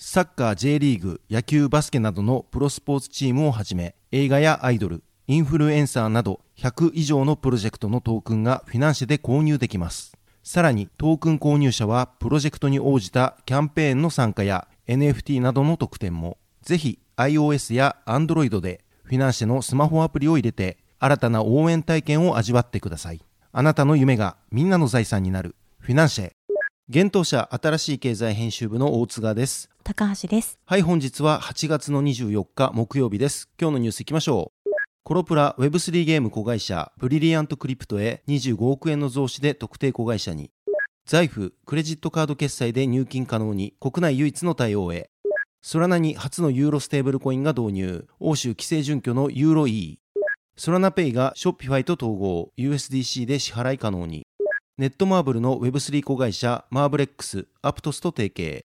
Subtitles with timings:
[0.00, 10.16] サッカー J リーグ野球バスケなどのプロスポーツチームをはじめ映画やアイドルインフルエンサーなど100以上のプロジェクトのトークンがフィナンシェで購入できます。
[10.44, 23.20] さらにトークン購入者はプロジェクトに応じたキャンペーンの参加や NFT などの特典もぜひ iOS や Android でフィナンシェのスマホアプリを入れて新たな応援体験を味わってください。
[23.50, 25.56] あなたの夢がみんなの財産になる。
[25.80, 26.30] フィナンシェ。
[26.88, 29.68] 現当社新しい経済編集部の大津川です。
[29.88, 30.58] 高橋です。
[30.66, 33.48] はい本日は8月の24日木曜日です。
[33.58, 34.70] 今日のニュースいきましょう。
[35.02, 40.50] コロプラ Web3 ゲーム子会社ブリリアントクリプトへ25億円の増資で特定子会社に。
[41.06, 45.08] Zaif、クレジットカード決済で入金可能に国内唯一の対応へ。
[45.62, 48.08] ソラナに初のユーロステーブルコインが導入。
[48.20, 50.00] 欧州規制準拠のユーロ E
[50.58, 52.52] ソラナペイがショッピファイと統合。
[52.58, 54.26] USDC で支払い可能に。
[54.76, 58.67] ネットマーブルの Web3 子会社マーブレックス、アプトスと提携。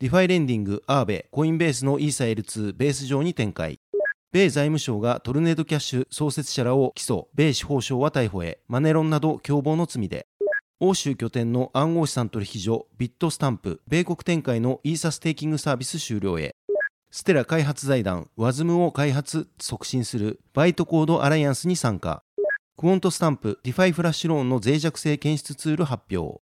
[0.00, 3.80] DeFi レンディング Aave、コインベースのイーサ L2 ベース上に展開。
[4.32, 7.26] 米財務省がトルネードキャッシュ創設者らを起訴。
[7.34, 8.60] 米司法省は逮捕へ。
[8.66, 10.26] マネロンなど共謀の罪で。
[10.80, 13.82] 欧州拠点の暗号資産取引所ビットスタンプ。
[13.88, 16.54] 米国展開のイーサステーキングサービス終了へ。
[17.10, 20.40] ステラ開発財団 Wasm を開発促進する。
[20.54, 22.22] バイトコードアライアンスに参加。
[22.78, 26.40] クォントスタンプ、DeFi フラッシュローンの脆弱性検出ツール発表。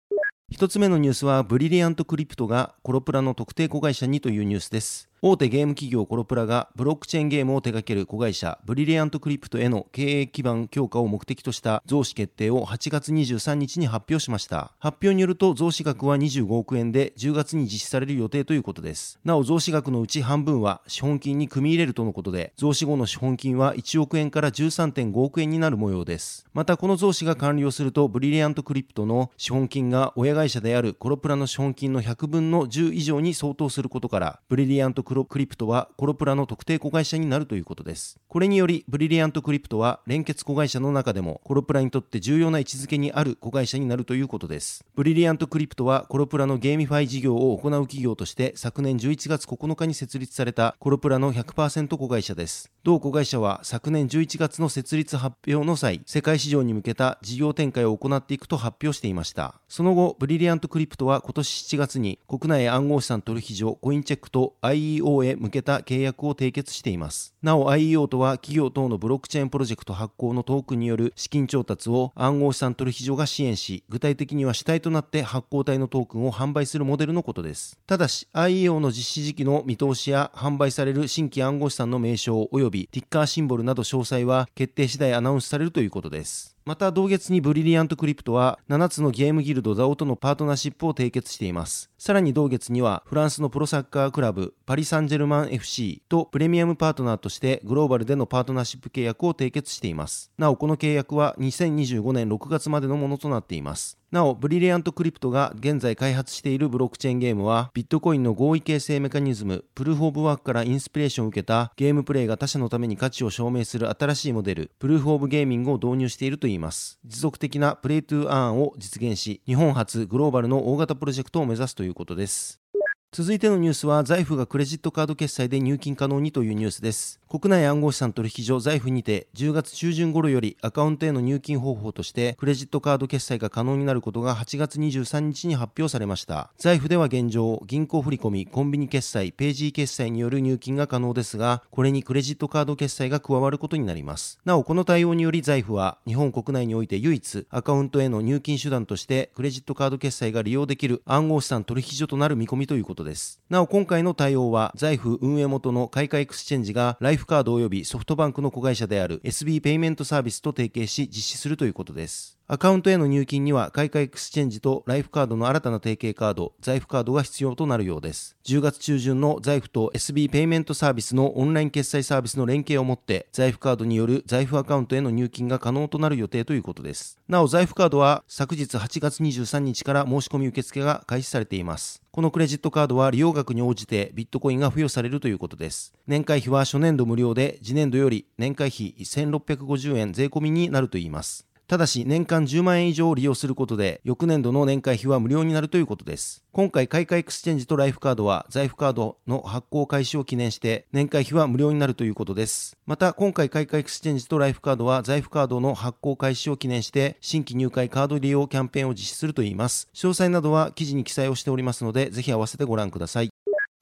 [0.55, 5.09] 1つ目のニュースはブリリアントクリプトがコロプラの特定子会社にというニュースです。
[5.27, 14.73] 大手ゲーム企業コロプラがブロックチェーンゲームを手掛ける子会社ブリリアントクリプトへの経営基盤強化を目的とした増資決定を8月23日に発表しました。
[14.77, 19.19] 発表によると増資額は25億円で10月に実施される予定ということです。
[19.25, 26.45] なお増資額のうち半分は資本金に組み入れるとのことで増資後の資本金は1億円から13.5億円になる模様です。
[26.53, 38.19] またこの増資が完了するとブリリアントクリプトの資本金が親会社であるコロプラの資本金の100分の10以上に相当することからブリリアントクリプトクリプトはコロプラの特定子会社になるということです。
[38.27, 44.83] これにより、ブリリアントクリプトは連結子会社の中でもコロプラにとって重要な位置づけにある子会社になるということです。
[44.95, 52.71] ブリリアントクリプトはコロプラの GameFi 事業を行う企業として昨年11月9日に設立されたコロプラの100%子会社です。
[52.83, 59.55] 同子会社は昨年11月の設立発表の際、世界市場に向けた事業展開を行っていくと発表していました。
[59.67, 67.33] その後、ブリリアントクリプトは今年7月に国内暗号資産取引所コインチェックと IEO へ向けた契約を締結しています。
[67.41, 77.79] なお IEO とは企業等のブロックチェーンプロジェクト発行のトークンによる資金調達を暗号資産取引所が支援し、具体的には主体となって発行体のトークンを販売するモデルのことです。
[77.87, 86.54] ただし IEO の実施時期の見通しや販売される新規暗号資産の名称及びティッカーシンボルなど詳細は決定次第アナウンスされるということです。
[86.67, 91.91] また同月にブリリアントクリプトは7つのゲームギルドザオとのパートナーシップを締結しています。
[91.99, 100.31] さらに同月にはフランスのプロサッカークラブパリ・サンジェルマン FC とプレミアムパートナーとしてグローバルでのパートナーシップ契約を締結しています。
[100.39, 103.99] なおこの契約は2025年6月までのものとなっています。
[104.11, 116.99] なお、ブリリアントクリプトが現在開発しているブロックチェーンゲームは、ビットコインの合意形成メカニズム、プルーフ・オブ・ワークからインスピレーションを受けたゲームプレイが他社のために価値を証明する新しいモデル、プルーフ・オブ・ゲーミングを導入しているといいます。
[117.05, 122.64] 持続的なプレイトゥーアーンを実現し、日本発グローバルの大型プロジェクトを目指すということです。
[123.11, 127.21] 続いてのニュースは Zaif がクレジットカード決済で入金可能にというニュースです。
[127.29, 136.51] 国内暗号資産取引所 Zaif にて10月中旬頃よりアカウントへの入金方法としてクレジットカード決済が可能になることが8月23日に発表されました。
[136.57, 144.39] Zaif では現状銀行振込コンビニ決済ペイジー決済による入金が可能ですがこれにクレジットカード決済が加わることになります。
[144.43, 153.04] なおこの対応により Zaif は日本国内において唯一アカウントへの入金手段としてクレジットカード決済が利用できる暗号資産取引所となる見込みということです。
[153.05, 162.34] ですなお今回の対応は Zaif 運営元のカイカエクスチェンジがライフカード及びソフトバンクの子会社である SB ペイメントサービスと提携し実施するということです。
[162.47, 168.37] アカウントへの入金には、カイカエクスチェンジとライフカードの新たな提携カード、 Zaif カードが必要となるようです。
[168.45, 177.17] 10月中旬の財布と SB ペイメントサービスのオンライン決済サービスの連携をもって、 Zaif カードによる Zaif アカウントへの入金が可能となる予定ということです。
[177.27, 182.03] なお、 Zaif カードは昨日8月23日から申し込み受付が開始されています。
[182.11, 185.95] このクレジットカードは利用額に応じてビットコインが付与されるということです。
[186.05, 191.47] 年会費は初年度無料で、次年度より年会費1650円税込みになるといいます。
[191.67, 196.43] ただし年間10万円以上を利用することで翌年度の年会費は無料になるということです。
[196.51, 202.77] 今回カイカエクスチェンジとライフカードは Zaif カードの発行開始を記念して年会費は無料になるということです。
[202.85, 209.89] また今回カイカエクスチェンジとライフカードは Zaif カードの発行開始を記念して新規入会カード利用キャンペーンを実施するといいます。
[209.95, 213.29] 詳細などは記事に記載をしておりますのでぜひ合わせてご覧ください。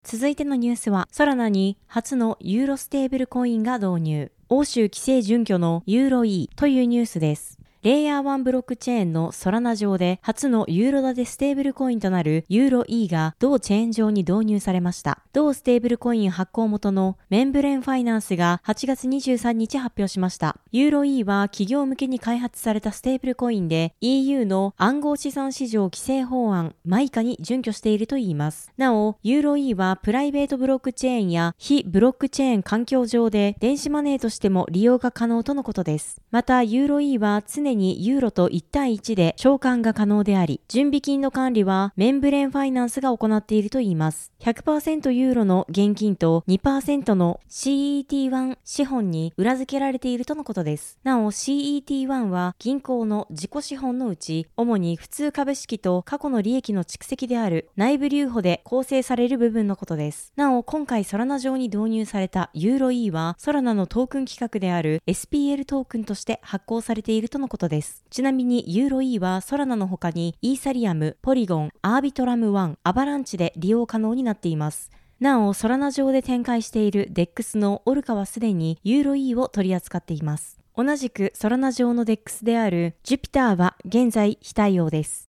[0.06, 4.32] 続いてのニュースは、ソラナに初のユーロステーブルコインが導入。
[4.50, 7.58] 欧州規制準拠のユーロ E というニュースです。
[7.84, 15.20] レイヤー1ブロックチェーンのソラナ上で初のユーロ建てステーブルコインとなるユーロ E が同チェーン上に導入されました。
[15.34, 20.56] 同ステーブルコイン発行元のメンブレンファイナンスが8月23日発表しました。
[20.72, 28.72] ユーロ E は企業向けに開発されたステーブルコインで EU の暗号資産市場規制法案マイカに準拠しているといいます。
[28.78, 36.22] なお、ユーロ E はプライベートブロックチェーンや非ブロックチェーン環境上で電子マネーとしても利用が可能とのことです。
[36.32, 44.32] また、ユーロ E は常にユーロと1対1で償還が可能であり、準備金の管理はメンブレンファイナンスが行っているといいます。
[44.40, 51.00] 100%ユーロの現金と2%の CET1 資本に裏付けられているとのことです。
[51.04, 60.34] なお CET1 は銀行の自己資本のうち、主に普通株式と過去の利益の蓄積である内部留保で構成される部分のことです。
[60.36, 67.63] なお今回ソラナ上に導入されたユーロ E はソラナのトークン規格である SPL トークンとして発行されているとのことです。
[67.70, 74.92] ですちなみにユーロ E はソラナの他にイーサリアム、ポリゴン、アービトラム1、アバランチで利用可能になっています。
[75.20, 80.60] なお、ソラナ上で展開している DEX のオルカはすでにユーロ E を取り扱っています。
[80.76, 85.30] 同じくソラナ上の DEX であるジュピターは現在非対応です。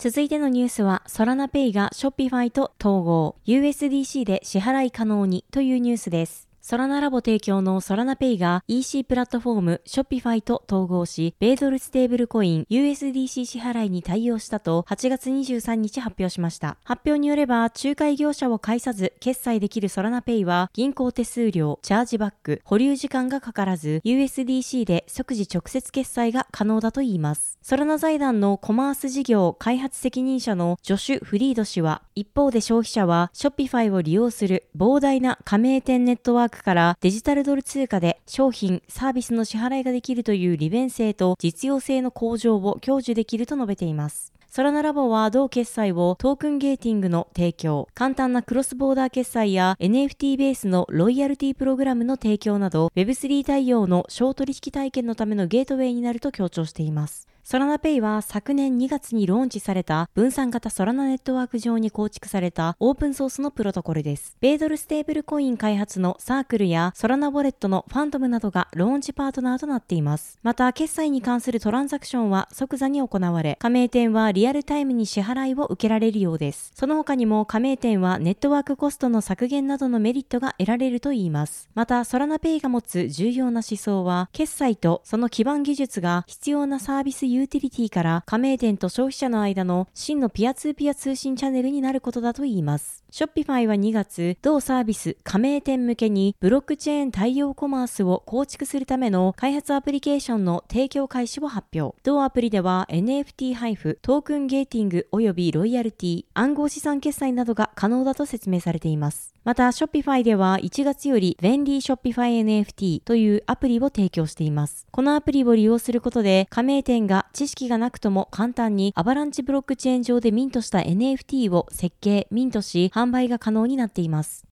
[0.00, 6.47] 続いてのニュースは、ソラナペイがショッピファイと統合、USDC で支払い可能にというニュースです。
[6.68, 16.76] ソラナラボ提供のソラナペイが EC プラットフォームショッピファイと統合し、米ドルステーブルコイン USDC 支払いに対応したと8月23日発表しました。
[16.84, 27.58] 発表によれば、仲介業者を介さず決済できるソラナペイは銀行手数料、チャージバック、保留時間がかからず USDC で即時直接決済が可能だといいます。
[27.62, 44.32] ソラナ財団のコマース事業開発責任者のジョシュ・フリード氏は、一方で消費者はショッピファイを利用する膨大な加盟店ネットワークからデジタルドル通貨で商品、サービスの支払いができるという利便性と実用性の向上を享受できると述べています。
[44.50, 57.28] ソラナラボは同決済をトークンゲーティングの提供、簡単なクロスボーダー決済や NFT ベースのロイヤルティプログラムの提供など Web3 対応の商取引体験のためのゲートウェイになると強調しています。
[57.50, 64.36] ソラナペイは昨年2月にローンチされた分散型ソラナネットワーク上に構築されたオープンソースのプロトコルです。
[64.42, 70.38] 米ドルステーブルコイン開発のサークルやソラナウォレットのファントムなどがローンチパートナーとなっています。
[70.42, 76.72] また、決済に関するトランザクションは即座に行われ、加盟店はリアルタイムに支払いを受けられるようです。
[76.74, 81.70] その他にも加盟店はネットワークコストの削減などのメリットが得られるといいます。
[81.74, 93.04] また、ソラナペイが持つ重要な思想は、決済とその基盤技術が必要なサービスユーティリティから加盟店と消費者の間の真のピアツーピア通信チャンネルになることだといいます。
[93.10, 101.96] ショッピファイは2月、同サービス加盟店向けにブロックチェーン対応コマースを構築するための開発アプリケーションの提供開始を発表。
[102.02, 109.34] 同アプリでは NFT 配布、トークンゲーティング及びロイヤルティ、暗号資産決済などが可能だと説明されています。
[109.42, 114.86] また、Shopify では1月より便利ショッピファイ NFT というアプリを提供しています。
[114.90, 124.48] このアプリを利用することで、加盟店が知識がなくとも簡単にアバランチブロックチェーン上でミントした NFT を設計、ミントし、販売が可能になっています。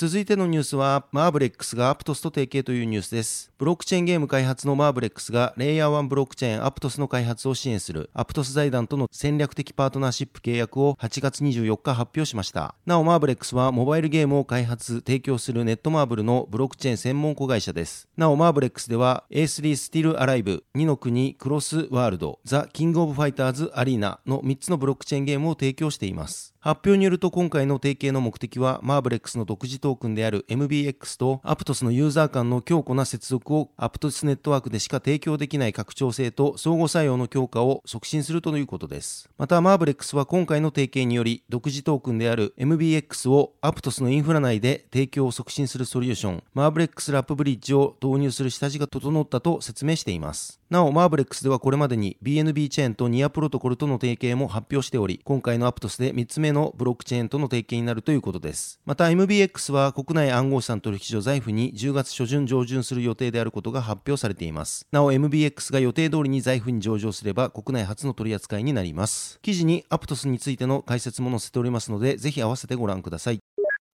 [0.00, 3.50] 続いてのニュースは、 MARBLEX が Aptos と提携というニュースです。
[3.58, 12.76] ブロックチェーンゲーム開発のマーブレックスが、レイヤー1ブロックチェーンアプトスの開発を支援する、アプトス財団との戦略的パートナーシップ契約を8月24日発表しました。
[12.86, 18.06] なお、マーブレックスは、モバイルゲームを開発、提供するネットマーブルのブロックチェーン専門子会社です。
[18.16, 26.54] なお、マーブレックスでは、A3 スティルアライブ、二ノ国クロスワールド、ザ・キングオブファイターズアリーナの3つのブロックチェーンゲームを提供しています。
[26.60, 39.30] 発表によると今回の提携の目的は、マーブレックスの独自トークンである MBX とアプトスのユーザー間の強固な接続をアプトスネットワークでしか提供できない拡張性と相互作用の強化を促進するということです。
[39.38, 50.57] また、マーブレックスは今回の提携により、独自トークンである MBX をアプトスのインフラ内で提供を促進するソリューション、マーブレックスラップブリッジを導入する下地が整ったと説明しています。
[50.70, 58.78] なお、マーブレックスではこれまでに BNB チェーンとニアプロトコルとの提携も発表しており、今回のアプトスで3つ目のブロックチェーンとの提携になるということです。
[58.84, 64.86] また MBX は国内暗号資産取引所 Zaif に10月初旬上場する予定であることが発表されています。
[64.92, 69.38] なお MBX が予定通りに Zaif に上場すれば国内初の取り扱いになります。
[69.40, 73.38] 記事にアプトスについての解説も載せておりますので、ぜひ合わせてご覧ください。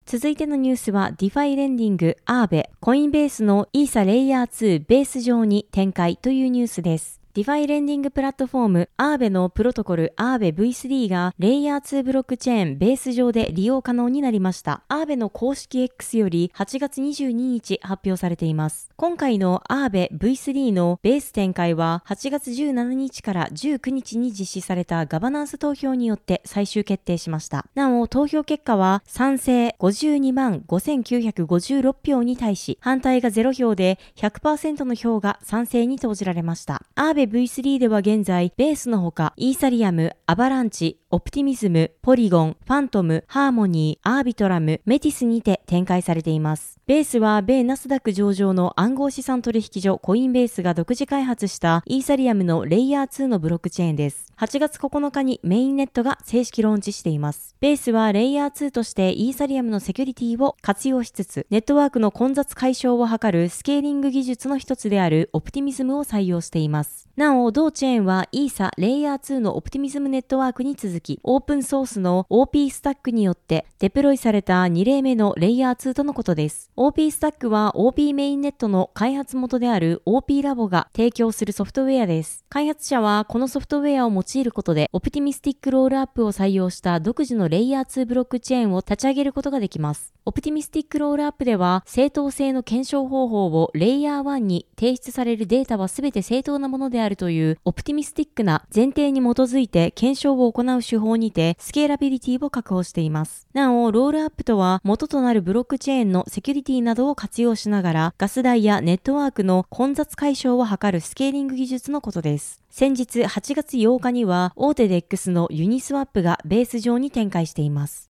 [0.07, 7.24] 続いてのニュースは DeFi レンディング Aave、コインベースのイーサレイヤー2ベース上に展開というニュースです。
[7.35, 14.85] DeFi レンディングプラットフォーム Aave のプロトコル Aave V3 がレイヤー2ブロックチェーンベース上で利用可能になりました。
[14.87, 18.89] Aave の公式 X より8月22日発表されています。
[18.95, 27.67] 今回の Aave V3 のベース展開は8月17日から19日に実施されたガバナンス投票によって最終決定しました。
[27.75, 36.85] なお、投票結果は賛成52万5956票に対し反対が0票で100%の票が賛成に投じられました。
[36.95, 46.81] アーベ V3 では現在、ベースのほか、イーサリアム、アバランチ、オプティミズム、ポリゴン、ファントム、ハーモニー、アービトラム、メティスにて展開されています。
[46.87, 54.27] ベースは米ナスダック上場の暗号資産取引所コインベースが独自開発したイーサリアムのレイヤー2のブロックチェーンです。
[54.37, 57.55] 8月9日にメインネットが正式ローンチしています。
[57.61, 67.09] ベースはレイヤー2としてイーサリアムのセキュリティを活用しつつ、ネットワークの混雑解消を図るスケーリング技術の一つであるオプティミズムを採用しています。
[67.17, 76.73] なお、同チェーンはイーサレイヤー2のオプティミズムネットワークに続き、オープンソースの OP スタックによってデプロイされた2例目のレイヤー2とのことです。
[76.75, 82.45] OP スタックは OP メインネットの開発元である OP ラボが提供するソフトウェアです。
[82.49, 90.13] 開発者はこのソフトウェアを用いることで、オプティミスティックロールアップを採用した独自のレイヤー2ブロックチェーンを立ち上げることができます。
[90.25, 103.47] オプティミスティックロールアップでは、正当性の検証方法をレイヤー1に提出されるデータは全て正当なものであるというオプティミスティックな前提に基づいて検証を行う手法にて、スケーラビリティを確保しています。
[103.53, 112.63] なお、ロールアップとは、元となるブロックチェーンのセキュリティなどを活用しながら、ガス代やネットワークの混雑解消を図るスケーリング技術のことです。
[112.71, 118.14] 先日8月8日には、大手 DEX のユニスワップがベース上に展開しています。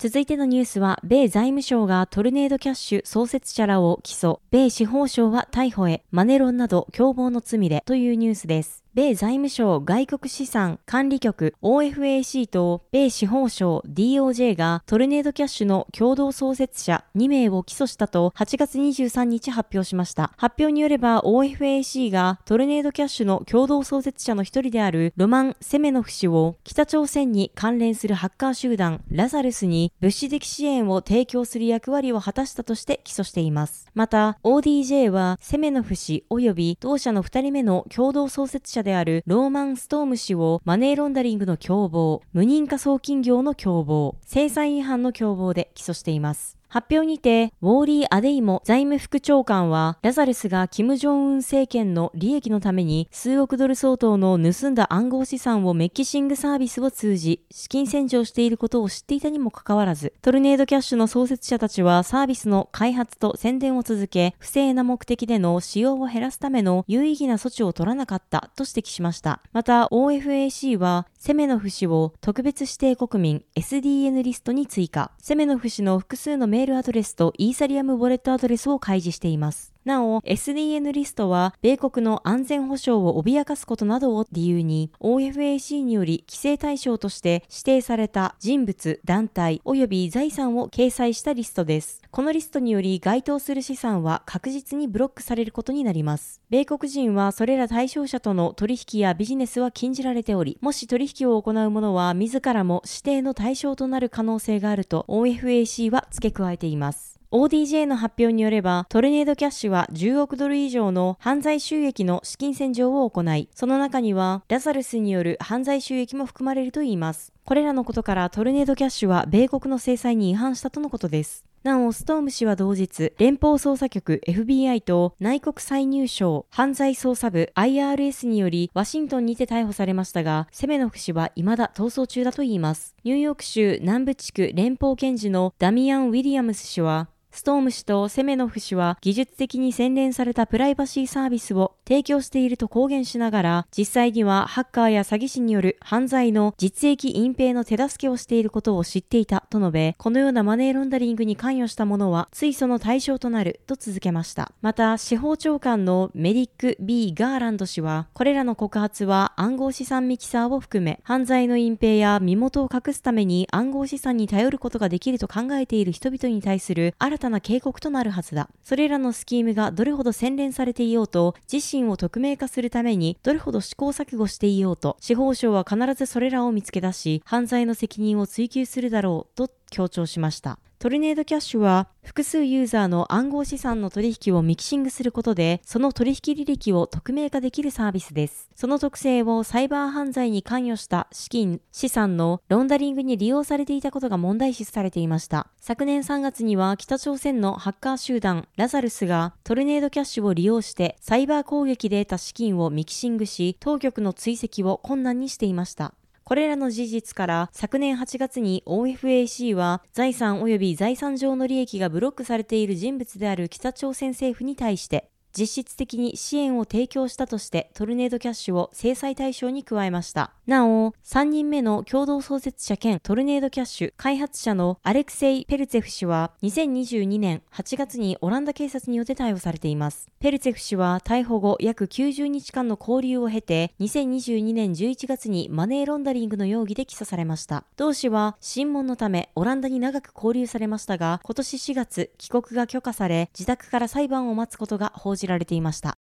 [0.00, 7.82] 続いてのニュースは、米財務省がトルネードキャッシュ創設者らを起訴、米司法省は逮捕へ、マネロンなど共謀の罪で。
[7.84, 8.79] というニュースです。
[8.92, 20.32] 米財務省外国資産管理局 OFAC と米司法省 DOJ がトルネードキャッシュの共同創設者2名を起訴したと8月23日発表しました。
[20.36, 33.86] 発表によれば OFAC がトルネードキャッシュの共同創設者の一人であるロマン・セメノフ氏を北朝鮮に関連するハッカー集団ラザルスに物資的支援を提供する役割を果たしたとして起訴しています。
[33.94, 46.59] また ODJ はセメノフ氏及び同社の2人目の共同創設者者であるローマン・ストーム氏をマネーロンダリングの共謀、無認可送金業の共謀、制裁違反の共謀で起訴しています。
[46.70, 69.42] 発表にて、ウォーリー・アデイモ財務副長官は、ラザルスがキム・ジョンウン政権の利益のために数億ドル相当の盗んだ暗号資産をメッキシングサービスを通じ、資金洗浄していることを知っていたにもかかわらず、トルネードキャッシュの創設者たちはサービスの開発と宣伝を続け、不正な目的での使用を減らすための有意義な措置を取らなかったと指摘しました。
[69.52, 75.12] また、OFAC は、セメノフ氏を特別指定国民 SDN リストに追加。
[75.18, 79.74] セメノフ氏の複数のメールアドレスとイーサリアムウォレットアドレスを開示しています。
[79.84, 92.02] なお、SDN リストは、米国の安全保障を脅かすことなどを理由に、OFAC により規制対象として指定された人物、団体及び財産を掲載したリストです。
[92.10, 96.42] このリストにより該当する資産は確実にブロックされることになります。
[96.50, 107.19] 米国人はそれら対象者との取引やビジネスは禁じられており、もし取引を行う者は自らも指定の対象となる可能性があると OFAC は付け加えています。
[107.32, 117.32] ODJ の発表によれば、トルネードキャッシュは10億ドル以上の犯罪収益の資金洗浄を行い、その中にはラザルスによる犯罪収益も含まれるといいます。
[117.44, 121.44] これらのことからトルネードキャッシュは米国の制裁に違反したとのことです。
[121.62, 132.96] なお、ストーム氏は同日、連邦捜査局 FBI と内国再入省犯罪捜査部 IRS によりワシントンにて逮捕されましたが、セメノフ氏は未だ逃走中だといいます。
[133.04, 154.52] ニューヨーク州南部地区連邦検事のダミアン・ウィリアムス氏は、ストーム氏とセメノフ氏は技術的に洗練されたプライバシーサービスを提供していると公言しながら、実際にはハッカーや詐欺師による犯罪の実益隠蔽の手助けをしていることを知っていたと述べ、このようなマネーロンダリングに関与した者は追訴の対象となると続けました。
[154.60, 168.48] また、司法長官のメディック・ B・ ガーランド氏は、これらの告発は暗号資産ミキサーを含め、犯罪の隠蔽や身元を隠すために暗号資産に頼ることができると考えている人々に対する新たな警告となるはずだ。
[168.64, 180.58] それらのスキームがどれほど洗練されていようと、自身を匿名化するためにどれほど試行錯誤していようと、司法省は必ずそれらを見つけ出し、犯罪の責任を追及するだろうと強調しました。
[180.82, 188.48] トルネードキャッシュは複数ユーザーの暗号資産の取引をミキシングすることで、その取引履歴を匿名化できるサービスです。
[188.54, 195.48] その特性をサイバー犯罪に関与した資金、資産のロンダリングに利用されていたことが問題視されていました。
[195.60, 205.92] 昨年3月には北朝鮮のハッカー集団ラザルスがトルネードキャッシュを利用してサイバー攻撃で得た資金をミキシングし、当局の追跡を困難にしていました。
[206.30, 220.32] これらの事実から昨年8月に OFAC は財産及び財産上の利益がブロックされている人物である北朝鮮政府に対して実質的に支援を提供したとしてトルネードキャッシュを制裁対象に加えました。
[220.46, 230.08] なお、3人目の共同創設者兼トルネードキャッシュ開発者のアレクセイ・ペルツェフ氏は2022年8月にオランダ警察によって逮捕されています。
[230.18, 237.64] ペルツェフ氏は逮捕後約90日間の交留を経て2022年11月にマネーロンダリングの容疑で起訴されました。
[237.76, 245.94] 同氏は審問のためオランダに長く勾留されましたが今年4月帰国が許可され自宅から裁判を待つことが報じられていました。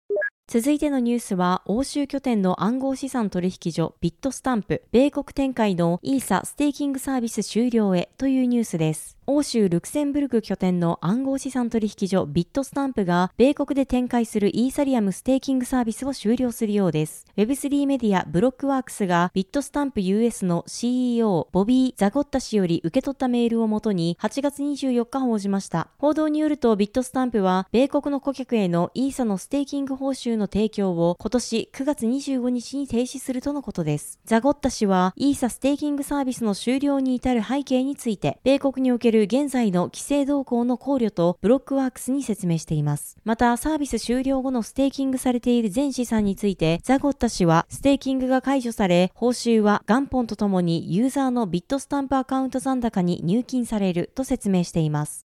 [0.50, 9.17] 続いてのニュースは、欧州拠点の暗号資産取引所ビットスタンプ、米国展開のイーサステーキングサービス終了へというニュースです。
[9.30, 17.26] 欧州ルクセンブルク拠点の暗号資産取引所ビットスタンプが米国で展開するイーサリアムステーキングサービスを終了するようです。
[17.36, 25.88] Web3 メディアブロックワークスがビットスタンプ US の CEO ボビー・ザゴッタ氏より受け取ったメールをもとに8月24日報じました。
[25.98, 34.20] 報道によるとビットスタンプは米国の顧客へのイーサのステーキング報酬の提供を今年9月25日に停止するとのことです。
[34.24, 43.16] ザゴッタ氏はイーサステーキングサービスの終了に至る背景について米国における現在の規制動向の考慮と Blockworks に説明しています。
[43.24, 55.27] また、サービス終了後のステーキングされている全資産について、ザゴッタ氏は、ステーキングが解除され、報酬は元本とともにユーザーのビットスタンプアカウント残高に入金されると説明しています。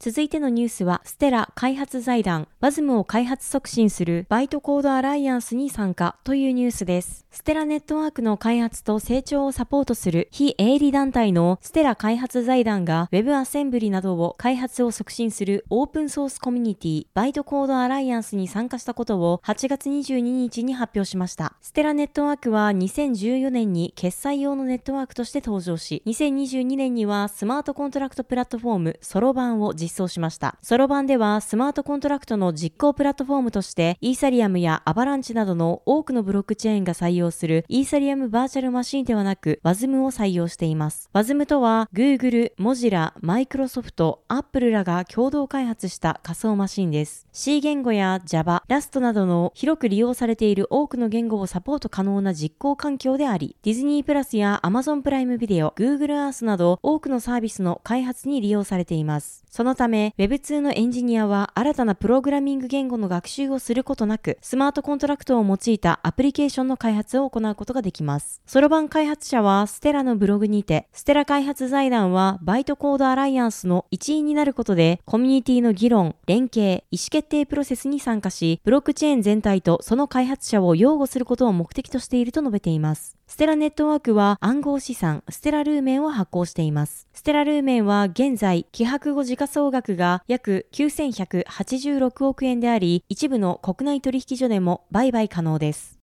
[0.00, 7.26] 続いてのニュースは、ステラ開発財団、 WASM の開発促進するバイトコードアライアンスに参加というニュースです。
[7.32, 21.54] ステラネットワークの開発と成長をサポートする非営利団体のステラ開発財団が Web アセンブリなどを開発を促進するオープンソースコミュニティバイトコードアライアンスに参加したことを8月22日に発表しました。
[21.60, 30.56] ステラネットワークは2014年に決済用のネットワークとして登場し、2022年にはスマートコントラクトプラットフォーム Soroban を実装しました。
[30.62, 41.10] Soroban ではスマートコントラクトの実行プラットフォームとしてイーサリアムやアバランチなどの多くのブロックチェーンが採用するイーサリアムバーチャルマシンではなく WASM を採用しています。
[41.14, 47.26] WASM とは Google、Mozilla、Microsoft、Apple らが共同開発した仮想マシンです。
[47.32, 59.44] C 言語や Java、Rust などの広く利用されている多くの言語をサポート可能な実行環境であり、ディズニープラスや Amazon プライムビデオ、Google Earth など多くのサービスの開発に利用されています。
[59.50, 68.42] そのため Web2 のエンジニアは新たなプログラミング言語の学習をすることなく、スマートコントラクトを用いたアプリケーションの開発を行うことができます。
[68.44, 83.17] Soroban 開発者はステラのブログにて、ステラ開発財団はバイトコードアライアンスの一員になることで、コミュニティの議論、連携、意思決定プロセスに参加し、ブロックチェーン全体とその開発者を擁護することを目的としていると述べています。
[83.30, 87.06] ステラネットワークは暗号資産ステラルーメンを発行しています。
[87.12, 95.98] ステラルーメンは現在、希薄後時価総額が約9186億円であり、一部の国内取引所でも売買可能です。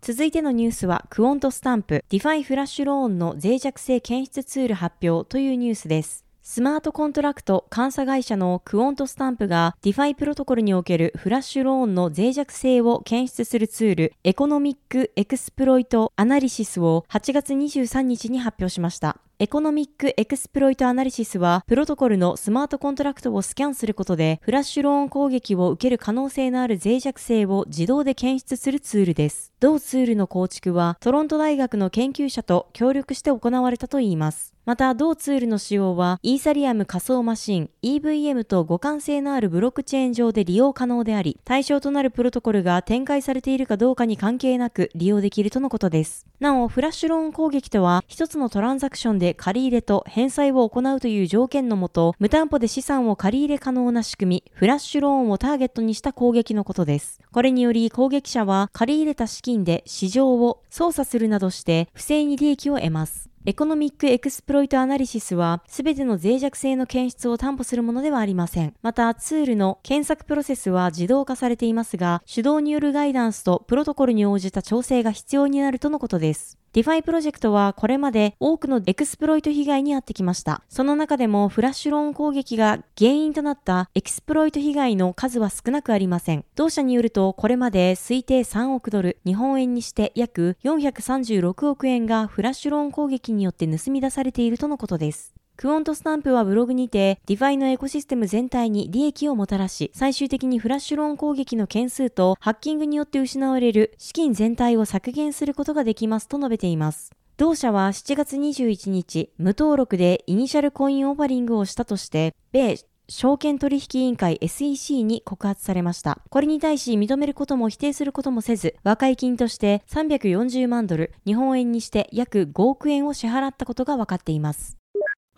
[0.00, 6.24] 続いてのニュースは、クオントスタンプ、 DeFi フラッシュローンの脆弱性検出ツール発表というニュースです。
[6.52, 19.16] スマートコントラクト監査会社のクオントスタンプが DeFi プロトコルにおけるフラッシュローンの脆弱性を検出するツール Economic Exploit Analysis を8月23日に発表しました。
[19.38, 29.52] Economic Exploit Analysis は、プロトコルのスマートコントラクトをスキャンすることで、フラッシュローン攻撃を受ける可能性のある脆弱性を自動で検出するツールです。
[29.58, 34.51] 同ツールの構築は、トロント大学の研究者と協力して行われたといいます。
[34.64, 46.28] また、同ツールの使用は、イーサリアム仮想マシン、EVM と互換性のあるブロックチェーン上で利用可能であり、対象となるプロトコルが展開されているかどうかに関係なく利用できるとのことです。
[46.38, 57.20] なお、フラッシュローン攻撃とは、一つのトランザクションで借り入れと返済を行うという条件のもと、無担保で資産を借り入れ可能な仕組み、フラッシュローンをターゲットにした攻撃のことです。
[57.32, 63.31] これにより、攻撃者は借り入れた資金で市場を操作するなどして、不正に利益を得ます。
[63.44, 68.74] エEconomic Exploit Analysis は、すべての脆弱性の検出を担保するものではありません。
[68.82, 76.61] また、ツールの検索プロセスは自動化されていますが、手動によるガイダンスとプロトコルに応じた調整が必要になるとのことです。
[76.74, 80.62] DeFi プロジェクトはこれまで多くの exploit 被害に遭ってきました。
[80.70, 86.46] その中でもフラッシュローン攻撃が原因となった exploit 被害の数は少なくありません。
[86.56, 95.34] 同社によるとこれまで推定3億ドル、日本円にして約436億円がフラッシュローン攻撃によって盗み出されているとのことです。
[95.56, 107.12] Quantstamp はブログにて、 DeFi のエコシステム全体に利益をもたらし、最終的にフラッシュローン攻撃の件数とハッキングによって失われる資金全体を削減することができますと述べています。
[107.36, 112.76] 同社は7月21日、無登録で Initial Coin Offering をしたとして、米
[113.08, 116.18] 証券取引委員会 SEC に告発されました。
[116.30, 124.81] これに対し認めることも否定することもせず、和解金として340万ドル、日本円にして約5億円を支払ったことが分かっています。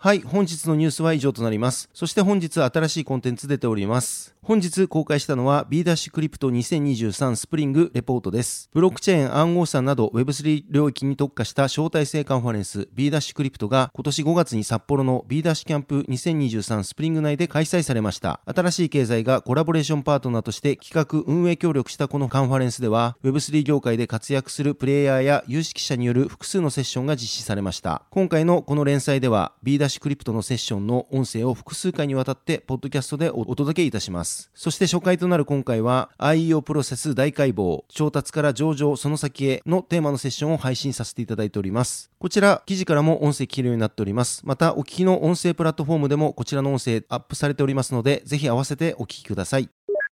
[0.05, 1.89] はい、本日のニュースは以上となります。
[1.91, 4.34] そして本日は新しいコンテンツ出ております。
[4.47, 8.69] 本日公開したのは B Dash Crypto 2023 Spring Report です。
[8.75, 18.39] ブロックチェーン暗号資産など Web3 領域に特化した招待制カンファレンス B ダッシュクリプトが今年5月に札幌の B ダッシュキャンプ2023スプリング内で開催されました。
[18.45, 28.03] 新しい経済がコラボレーションパートナーとして企画運営協力したこのカンファレンスでは Web3 業界で活躍するプレイヤーや有識者による複数のセッションが実施されました。
[28.11, 34.34] 今回のこの連載では B ダッシュクリプトのセッションの音声を複数回にわたってポッドキャストでお届けいたします。
[34.53, 42.11] そして初回となる今回は IEO プロセス大解剖調達から上場その先へのテーマのセッションを配信させていただいております。
[42.19, 44.41] こちら記事からも音声聞けるようになっております。
[44.45, 49.69] またお聞きの音声プラットフォームでもこちらの音声アップされておりますのでぜひ合わせてお聞きください。